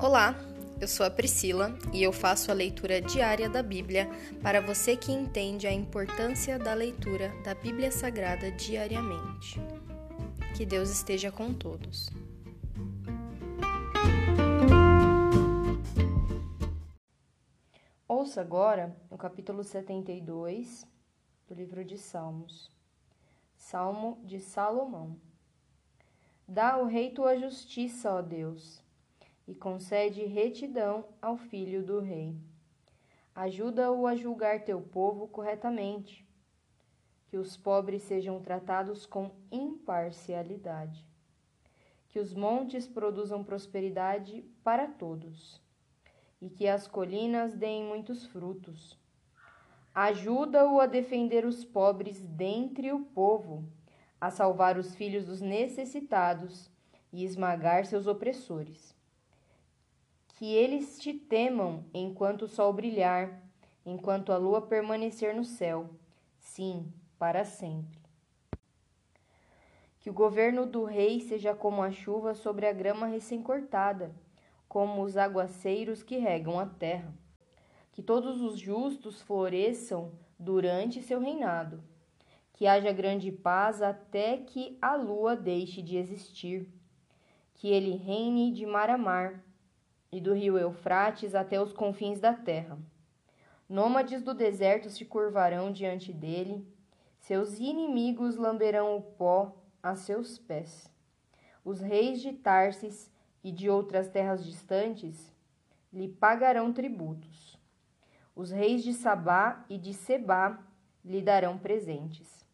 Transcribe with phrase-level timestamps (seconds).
[0.00, 0.32] Olá,
[0.80, 4.08] eu sou a Priscila e eu faço a leitura diária da Bíblia
[4.40, 9.60] para você que entende a importância da leitura da Bíblia Sagrada diariamente.
[10.56, 12.08] Que Deus esteja com todos.
[18.06, 20.86] Ouça agora o capítulo 72
[21.48, 22.70] do livro de Salmos.
[23.56, 25.18] Salmo de Salomão.
[26.46, 28.86] Dá ao rei tua justiça, ó Deus
[29.48, 32.36] e concede retidão ao filho do rei.
[33.34, 36.28] Ajuda-o a julgar teu povo corretamente,
[37.28, 41.02] que os pobres sejam tratados com imparcialidade,
[42.08, 45.62] que os montes produzam prosperidade para todos,
[46.42, 48.98] e que as colinas deem muitos frutos.
[49.94, 53.64] Ajuda-o a defender os pobres dentre o povo,
[54.20, 56.70] a salvar os filhos dos necessitados
[57.10, 58.97] e esmagar seus opressores
[60.38, 63.42] que eles te temam enquanto o sol brilhar,
[63.84, 65.90] enquanto a lua permanecer no céu,
[66.38, 67.98] sim, para sempre.
[69.98, 74.14] Que o governo do rei seja como a chuva sobre a grama recém-cortada,
[74.68, 77.12] como os aguaceiros que regam a terra.
[77.90, 81.82] Que todos os justos floresçam durante seu reinado.
[82.52, 86.72] Que haja grande paz até que a lua deixe de existir.
[87.54, 89.47] Que ele reine de mar a mar
[90.10, 92.78] e do rio Eufrates até os confins da terra.
[93.68, 96.66] Nômades do deserto se curvarão diante dele,
[97.18, 100.90] seus inimigos lamberão o pó a seus pés.
[101.64, 103.10] Os reis de Tarsis
[103.44, 105.32] e de outras terras distantes
[105.92, 107.58] lhe pagarão tributos.
[108.34, 110.58] Os reis de Sabá e de Sebá
[111.04, 112.46] lhe darão presentes.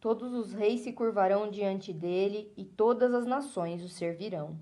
[0.00, 4.56] Todos os reis se curvarão diante dele e todas as nações o servirão.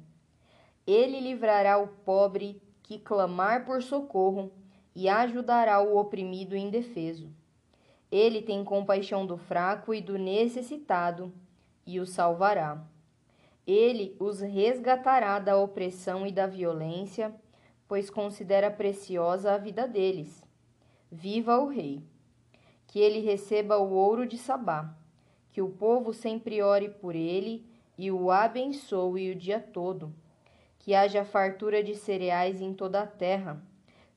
[0.86, 4.52] Ele livrará o pobre que clamar por socorro
[4.94, 7.28] e ajudará o oprimido indefeso.
[8.10, 11.32] Ele tem compaixão do fraco e do necessitado
[11.84, 12.80] e o salvará.
[13.66, 17.34] Ele os resgatará da opressão e da violência,
[17.88, 20.44] pois considera preciosa a vida deles.
[21.10, 22.00] Viva o Rei!
[22.86, 24.96] Que ele receba o ouro de Sabá,
[25.50, 27.66] que o povo sempre ore por ele
[27.98, 30.14] e o abençoe o dia todo
[30.86, 33.60] que haja fartura de cereais em toda a terra,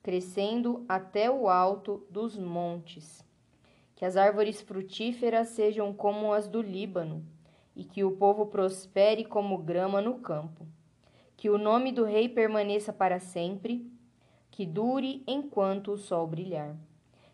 [0.03, 3.25] crescendo até o alto dos montes.
[3.95, 7.25] Que as árvores frutíferas sejam como as do Líbano,
[7.75, 10.67] e que o povo prospere como grama no campo.
[11.35, 13.91] Que o nome do rei permaneça para sempre,
[14.51, 16.77] que dure enquanto o sol brilhar.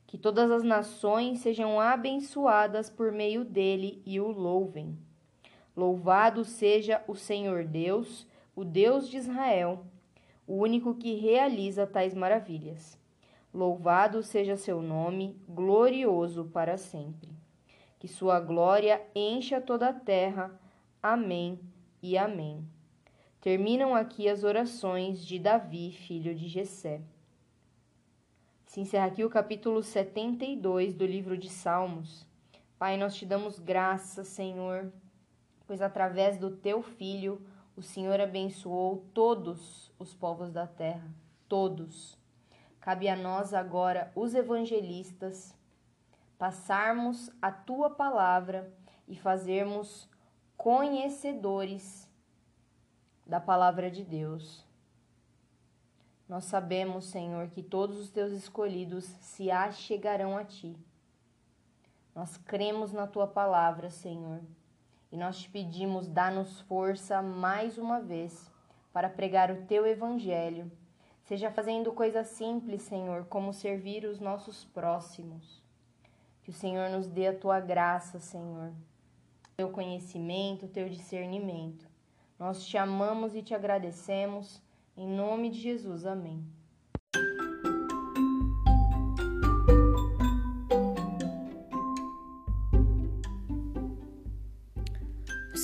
[0.07, 4.97] Que todas as nações sejam abençoadas por meio dele e o louvem.
[5.75, 8.25] Louvado seja o Senhor Deus,
[8.55, 9.85] o Deus de Israel,
[10.47, 12.97] o único que realiza tais maravilhas.
[13.53, 17.29] Louvado seja seu nome, glorioso para sempre.
[17.99, 20.57] Que sua glória encha toda a terra.
[21.01, 21.59] Amém
[22.01, 22.65] e amém.
[23.41, 27.01] Terminam aqui as orações de Davi, filho de Jessé.
[28.65, 32.27] Se encerra aqui o capítulo 72 do livro de Salmos.
[32.77, 34.91] Pai, nós te damos graças, Senhor,
[35.65, 37.41] pois através do teu filho
[37.75, 41.13] o Senhor abençoou todos os povos da terra,
[41.47, 42.17] todos.
[42.79, 45.53] Cabe a nós agora, os evangelistas,
[46.37, 48.71] passarmos a tua palavra
[49.07, 50.09] e fazermos
[50.55, 52.09] conhecedores
[53.25, 54.65] da palavra de Deus.
[56.29, 60.77] Nós sabemos, Senhor, que todos os teus escolhidos se achegarão a ti.
[62.15, 64.41] Nós cremos na tua palavra, Senhor
[65.15, 68.51] e nós te pedimos, dá-nos força mais uma vez
[68.91, 70.69] para pregar o teu evangelho.
[71.23, 75.63] Seja fazendo coisas simples, Senhor, como servir os nossos próximos.
[76.43, 78.73] Que o Senhor nos dê a tua graça, Senhor,
[79.55, 81.87] teu conhecimento, teu discernimento.
[82.37, 84.61] Nós te amamos e te agradecemos.
[84.97, 86.45] Em nome de Jesus, amém.